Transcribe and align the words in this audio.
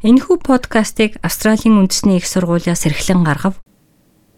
Энэхүү 0.00 0.40
подкастыг 0.40 1.20
Австралийн 1.20 1.76
үндэсний 1.76 2.16
их 2.16 2.24
сургуулиас 2.24 2.88
эрхлэн 2.88 3.20
гаргав. 3.20 3.60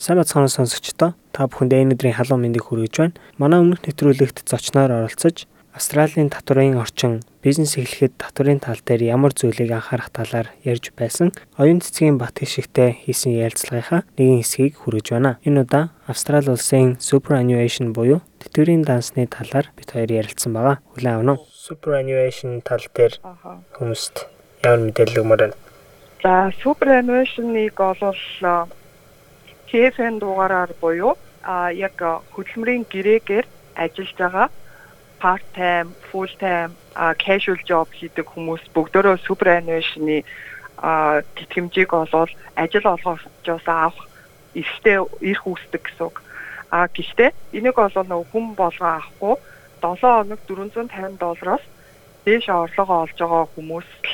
Сайн 0.00 0.16
бацхан 0.16 0.48
сонсогчдоо 0.48 1.12
та 1.36 1.52
бүхэнд 1.52 1.76
энэ 1.76 1.92
өдрийн 2.00 2.16
халуун 2.16 2.48
мэндийг 2.48 2.64
хүргэж 2.64 2.94
байна. 2.96 3.20
Манай 3.36 3.60
өмнөх 3.60 3.84
нэвтрүүлэгт 3.84 4.48
зочноор 4.48 4.88
оролцож 4.88 5.44
Австралийн 5.76 6.32
татварын 6.32 6.80
орчин, 6.80 7.20
бизнес 7.44 7.76
эхлэхэд 7.76 8.16
татварын 8.16 8.56
тал 8.56 8.80
дээр 8.80 9.12
ямар 9.12 9.36
зүйлийг 9.36 9.68
анхаарах 9.68 10.08
талаар 10.08 10.48
ярьж 10.64 10.96
байсан. 10.96 11.28
Оюун 11.60 11.84
цэцгийн 11.84 12.16
бат 12.16 12.40
хишигтэй 12.40 12.96
хийсэн 13.04 13.36
ярилцлагынхаа 13.36 14.08
нэгэн 14.16 14.40
хэсгийг 14.40 14.80
хүргэж 14.80 15.12
байна. 15.12 15.36
Энэ 15.44 15.68
удаа 15.68 15.92
Австрали 16.08 16.48
улсын 16.48 16.96
superannuation 16.96 17.92
буюу 17.92 18.24
тэтгэврийн 18.40 18.80
дансны 18.80 19.28
талаар 19.28 19.68
бид 19.76 19.92
хоёр 19.92 20.08
ярилцсан 20.08 20.56
байгаа. 20.56 20.80
Хүлээн 20.96 21.20
авах 21.20 21.36
нь. 21.36 21.44
Superannuation 21.52 22.64
тал 22.64 22.80
дээр 22.96 23.20
хүмүүст 23.76 24.39
ямар 24.64 24.80
мэдээлэл 24.84 25.20
өгмөр 25.24 25.40
байна? 25.40 25.56
За 26.22 26.52
superannuation-ыг 26.60 27.74
бол 27.74 28.12
TFN 29.68 30.20
дугаараар 30.20 30.72
буюу 30.80 31.16
а 31.42 31.72
яг 31.72 31.96
хөдөлмөрийн 32.36 32.84
гэрээгээр 32.92 33.46
ажиллаж 33.76 34.16
байгаа 34.20 34.48
part 35.20 35.44
time, 35.54 35.88
full 36.10 36.28
time, 36.40 36.72
casual 37.16 37.60
job 37.64 37.88
хийдэг 37.92 38.26
хүмүүс 38.28 38.68
бүгдөө 38.76 39.16
superannuation-ы 39.24 40.24
тэтгэмжийг 41.36 41.92
олвол 41.92 42.32
ажил 42.56 42.86
олгогчоос 42.92 43.66
авах 43.68 44.08
эрхтэй 44.54 45.00
эрх 45.30 45.44
үүсдэг 45.46 45.82
гэсэн 45.88 46.04
үг. 46.08 46.20
А 46.72 46.88
гэхдээ 46.88 47.32
энийг 47.52 47.76
бол 47.76 47.96
нэг 47.96 48.28
хүн 48.32 48.46
болгоо 48.56 49.00
авахгүй 49.00 49.34
7 49.80 50.00
хоног 50.00 50.40
450 50.48 51.16
доллароос 51.20 51.64
дээш 52.24 52.48
орлогоо 52.48 53.04
олж 53.04 53.16
байгаа 53.20 53.44
хүмүүс 53.54 53.88
л 54.04 54.09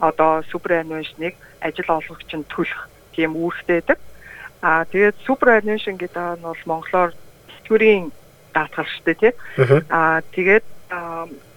одоо 0.00 0.42
суперануашныг 0.50 1.34
ажил 1.60 1.88
олгогч 1.88 2.30
нь 2.34 2.48
төлөх 2.48 2.88
тийм 3.12 3.36
үүрэгтэй 3.36 3.80
байдаг. 3.80 3.98
Аа 4.62 4.84
тэгээд 4.88 5.16
суперануашн 5.26 5.96
гэдэг 6.00 6.40
нь 6.40 6.44
бол 6.44 6.62
монголоор 6.66 7.10
тэтгэврийн 7.48 8.12
даатгал 8.54 8.88
шүү 8.88 9.04
дээ 9.04 9.18
тий. 9.20 9.32
Аа 9.92 10.20
тэгээд 10.34 10.66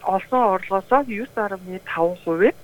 олсон 0.04 0.42
орлогоосоо 0.54 1.02
9.5%-ийг 1.08 2.56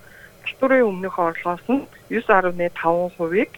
татварын 0.46 0.90
өмнөх 0.92 1.16
орлогоос 1.20 1.66
нь 1.68 1.88
9.5%-ийг 2.12 3.52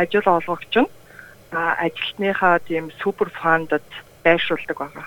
ажил 0.00 0.28
олгогч 0.36 0.74
нь 0.80 0.90
ажилтныхаа 1.52 2.58
тийм 2.68 2.90
супер 3.00 3.28
фандад 3.30 3.84
байршуулдаг 4.24 4.78
байгаа. 4.78 5.06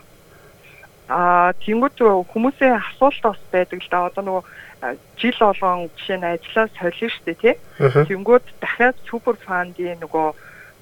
Аа 1.08 1.54
тэнгуүт 1.62 2.02
хүмүүсийн 2.34 2.82
асуулт 2.82 3.22
бас 3.22 3.42
байдаг 3.54 3.80
л 3.82 3.90
да. 3.92 4.10
Одоо 4.10 4.24
нөгөө 4.26 4.44
жил 5.18 5.38
болгон 5.40 5.90
жишээ 5.98 6.18
нь 6.18 6.30
ажиллаа 6.34 6.68
солино 6.74 7.10
шүү 7.14 7.26
дээ 7.26 7.38
тий. 7.42 7.56
Тэнгүүд 8.10 8.46
дахиад 8.62 8.98
супер 9.06 9.36
фандын 9.46 10.02
нөгөө 10.02 10.28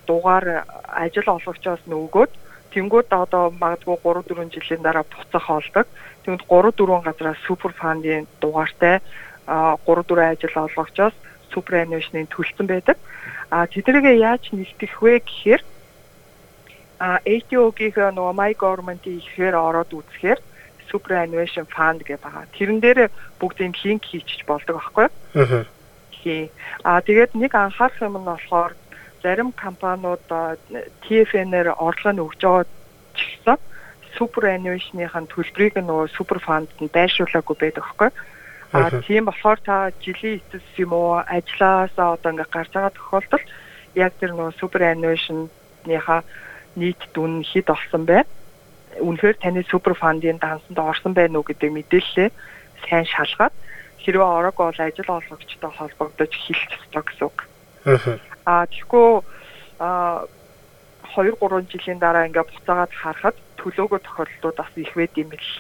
дугаар 0.08 0.64
ажил 0.88 1.28
олгогчоос 1.28 1.84
нөгөөд 1.88 2.32
тэнгүүд 2.74 3.10
одоо 3.12 3.52
магадгүй 3.52 3.98
3 4.00 4.24
4 4.32 4.56
жилийн 4.56 4.82
дараа 4.84 5.06
буцах 5.06 5.48
олдог. 5.50 5.88
Тэнгүүд 6.24 6.48
3 6.48 6.72
4 6.72 7.06
газраас 7.08 7.40
супер 7.48 7.72
фандын 7.76 8.28
дугаартай 8.42 9.00
3 9.48 9.78
4 9.86 10.32
ажил 10.32 10.56
олгогчоос 10.56 11.16
супер 11.54 11.84
аннуашны 11.84 12.26
төлсөн 12.32 12.68
байдаг. 12.68 12.98
А 13.52 13.68
тэднийг 13.68 14.08
яаж 14.18 14.50
нэгтгэх 14.52 14.98
вэ 15.04 15.22
гэхээр 15.22 15.62
а 17.04 17.20
ATO-гийн 17.28 18.16
нөгөө 18.16 18.34
My 18.40 18.52
Government-ийн 18.56 19.20
ихээр 19.20 19.56
ороод 19.60 19.92
үзэхээр 19.92 20.40
superannuation 20.88 21.68
fund 21.68 22.00
гэдэг 22.08 22.24
байгаа. 22.24 22.46
Тэрэн 22.56 22.80
дээр 22.80 23.00
бүгдийн 23.42 23.76
линк 23.84 24.04
хийчих 24.08 24.48
болдог 24.48 24.80
байхгүй 24.80 25.12
юу? 25.12 25.12
Аа. 25.44 25.68
Аа 26.88 27.02
тэгээд 27.04 27.36
нэг 27.36 27.52
анхаарах 27.56 28.00
юм 28.00 28.16
нь 28.24 28.30
болохоор 28.30 28.72
зарим 29.20 29.52
компаниуд 29.52 30.24
TFN-ээр 31.04 31.76
орлого 31.76 32.14
нь 32.16 32.24
өгж 32.24 32.40
байгаа 32.40 32.66
ч 33.18 33.20
гэсэн 33.28 33.60
superannuation-ийн 34.16 35.28
төлбөрийг 35.28 35.76
нөгөө 35.76 36.08
super 36.16 36.40
fund-д 36.40 36.72
нь 36.80 36.94
байршуулаагүй 36.96 37.56
байдаг 37.60 37.84
байхгүй 37.84 38.08
юу? 38.08 38.16
А 38.74 38.90
тийм 39.04 39.28
болохоор 39.28 39.60
та 39.60 39.92
жилийн 40.00 40.40
эцэс 40.40 40.68
юм 40.80 40.94
уу 40.96 41.20
ажилласаа 41.20 42.16
одоо 42.16 42.32
ингээ 42.32 42.50
гарч 42.50 42.72
байгаа 42.74 42.94
тохиолдолд 42.96 43.48
яг 43.96 44.12
тэр 44.18 44.32
нөгөө 44.34 44.58
superannuation-ныхаа 44.62 46.22
нийт 46.76 47.02
дүн 47.14 47.44
хэд 47.44 47.70
олсон 47.70 48.06
бэ? 48.06 48.24
үнэхээр 49.00 49.38
таны 49.42 49.66
супер 49.70 49.94
фандын 49.94 50.38
дансанд 50.38 50.78
орсон 50.78 51.14
байна 51.14 51.40
уу 51.40 51.48
гэдэг 51.48 51.72
мэдээлэлээ 51.72 52.30
сайн 52.86 53.06
шалгаад 53.06 53.54
хэрвээ 54.04 54.30
ороог 54.38 54.56
бол 54.56 54.78
ажил 54.78 55.10
олгогчтой 55.10 55.72
холбогдож 55.72 56.32
хэлэх 56.32 56.72
ёстой 56.78 57.04
гэсэн 57.08 57.26
үг. 57.26 57.38
Аа 58.46 58.66
тэгэхгүй 58.70 59.08
аа 59.80 60.28
2 61.16 61.38
3 61.40 61.72
жилийн 61.72 62.00
дараа 62.00 62.28
ингээ 62.28 62.44
буцаагаад 62.44 62.94
харахад 62.94 63.38
төлөөгөө 63.58 64.00
тохиолдлууд 64.04 64.58
бас 64.58 64.72
их 64.76 64.94
байд 64.94 65.14
юм 65.18 65.30
бэл. 65.30 65.52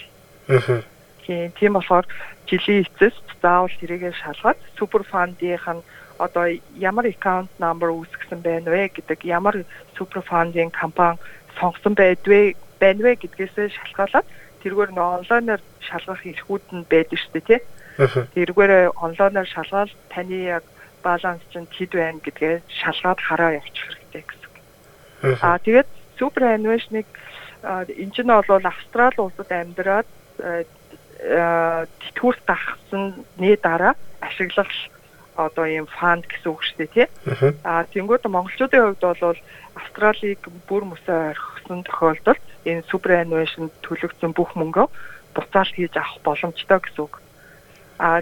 Аа. 0.50 0.93
Тийм 1.26 1.74
болохоор 1.74 2.06
жилийн 2.48 2.84
эцэст 2.84 3.24
заавал 3.42 3.72
тэрийгэ 3.80 4.12
шалгаад 4.12 4.60
супер 4.78 5.04
фандынх 5.04 5.68
нь 5.68 5.84
одоо 6.20 6.46
ямар 6.78 7.06
аккаунт 7.08 7.52
номер 7.60 7.90
үүсгэсэн 7.96 8.40
байна 8.44 8.70
вэ 8.72 8.92
гэдэг 8.96 9.20
ямар 9.26 9.56
супер 9.98 10.22
фандын 10.22 10.72
компани 10.72 11.20
сонгосон 11.60 11.94
байдвэ 11.96 12.56
байна 12.80 13.02
вэ 13.04 13.12
гэдгээс 13.24 13.56
шалтгаалаад 13.78 14.28
тэргээр 14.64 14.92
нөө 14.96 15.10
онлайнаар 15.18 15.62
шалгах 15.80 16.24
эрхүүд 16.24 16.64
нь 16.76 16.88
байдаг 16.92 17.20
шүү 17.20 17.32
дээ 17.34 17.48
тий. 17.48 17.62
Тэргээр 18.36 18.74
онлайнаар 18.96 19.48
шалгаад 19.48 19.92
таны 20.10 20.38
яг 20.58 20.64
баланс 21.04 21.44
чинь 21.52 21.68
хэд 21.68 21.92
байна 22.00 22.20
гэдгээ 22.24 22.64
шалгаад 22.80 23.20
хараа 23.20 23.52
явуучих 23.60 23.88
хэрэгтэй 23.92 24.24
гэсэн. 24.24 24.52
Аа 25.44 25.60
тэгээд 25.60 25.90
супер 26.20 26.44
аннуашныг 26.56 27.08
энэ 27.64 28.24
нь 28.24 28.32
бол 28.48 28.66
Австрали 28.72 29.20
улсад 29.20 29.52
амьдраад 29.52 30.08
тэтгүүрт 31.24 32.44
гахсны 32.46 33.56
дараа 33.64 33.96
ашиглах 34.20 34.68
одоо 35.36 35.66
ийм 35.66 35.88
фанд 35.88 36.28
гэсэн 36.28 36.52
үг 36.52 36.62
шүү 36.62 36.78
дээ 36.78 36.94
тий. 36.94 37.08
Аа 37.64 37.84
тэнгууд 37.90 38.28
монголчуудын 38.28 38.94
хувьд 38.94 39.02
бол 39.02 39.40
Австралиг 39.74 40.42
бүр 40.70 40.84
мөсөө 40.86 41.34
орхисон 41.34 41.82
тохиолдолд 41.88 42.44
энэ 42.70 42.86
superannuation 42.92 43.74
төлөгдсөн 43.82 44.32
бүх 44.38 44.54
мөнгөө 44.54 44.88
буцаалт 45.34 45.74
хийж 45.74 45.98
авах 45.98 46.22
боломжтой 46.22 46.80
гэсэн 46.80 47.02
үг. 47.02 47.18
А 47.98 48.22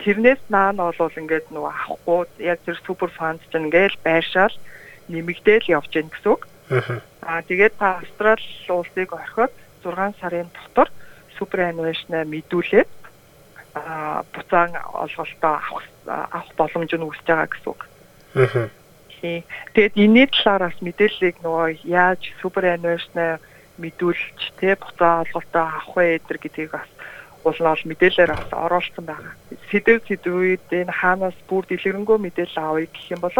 тэрнээс 0.00 0.40
наана 0.48 0.88
бол 0.96 1.20
ингээд 1.20 1.52
нөгөө 1.52 1.72
авахгүй 1.74 2.20
яг 2.40 2.58
тэр 2.64 2.80
супер 2.86 3.12
фанд 3.12 3.44
чинь 3.52 3.68
ингээл 3.68 4.00
байршаал 4.00 4.54
нэмэгдээл 5.12 5.72
явж 5.76 5.92
гин 5.92 6.08
гэсэн 6.08 6.32
үг. 6.32 6.42
А 7.20 7.42
тэгээд 7.44 7.74
та 7.76 8.00
Австрали 8.00 8.44
улсыг 8.68 9.12
орхиод 9.12 9.52
6 9.84 10.20
сарын 10.20 10.48
дотор 10.56 10.88
superannuation-а 11.38 12.24
мэдүүлээд 12.24 12.90
а 13.74 14.24
буцаан 14.34 14.74
олголтоо 14.92 15.54
авах 15.56 15.86
авах 16.06 16.52
боломж 16.56 16.92
нь 16.94 17.06
үүсэж 17.06 17.26
байгаа 17.26 17.48
гэсэн 17.48 17.70
үг. 17.72 17.82
Тэгээд 19.74 19.94
энэний 19.98 20.26
талаар 20.30 20.70
бас 20.70 20.78
мэдээллийг 20.82 21.36
нөгөө 21.42 21.68
яаж 21.86 22.22
superannuation-а 22.42 23.38
мэдүүлж 23.78 24.42
тэ 24.58 24.78
буцаа 24.78 25.22
олголтоо 25.26 25.64
авах 25.66 25.90
вэ 25.96 26.18
эдэр 26.18 26.38
гэдгийг 26.38 26.70
бас 26.74 26.90
улнаал 27.44 27.82
мэдээлэлээр 27.84 28.30
бас 28.34 28.50
оруулсан 28.52 29.04
байгаа. 29.06 29.34
Сэдв 29.70 30.02
сэдвүүд 30.06 30.66
энэ 30.70 30.92
хаанаас 30.92 31.38
бүр 31.48 31.64
дэлгэрэнгүй 31.66 32.18
мэдээлэл 32.18 32.58
авъя 32.58 32.86
гэх 32.90 33.06
юм 33.14 33.20
бол 33.22 33.36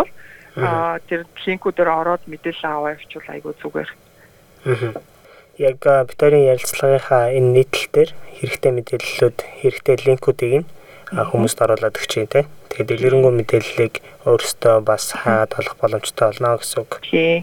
а 0.59 0.99
тэр 1.07 1.27
линкүүдээр 1.47 1.91
ороод 1.91 2.23
мэдээлэл 2.27 2.65
аваа 2.67 2.93
явуул 2.99 3.29
айгүй 3.31 3.55
зүгээр. 3.63 3.91
Яг 5.59 5.83
битэрийн 5.83 6.55
ярилцлагынхаа 6.55 7.35
энэ 7.35 7.51
нийтлэл 7.67 7.91
дээр 7.91 8.11
хэрэгтэй 8.39 8.73
мэдээллүүд 8.79 9.39
хэрэгтэй 9.59 9.97
линкүүдийг 10.07 10.55
нь 10.63 10.67
хүмүүст 11.11 11.59
оруулаад 11.65 11.99
өгч 11.99 12.13
те. 12.31 12.47
Тэгээд 12.71 12.89
дэлгэрэнгүй 12.89 13.33
мэдээллийг 13.43 13.95
өөрөөсөө 14.29 14.77
бас 14.87 15.05
хаад 15.19 15.59
олох 15.59 15.75
боломжтой 15.83 16.31
болно 16.31 16.63
гэсэн 16.63 16.79
үг. 16.85 16.93
Тий. 17.03 17.43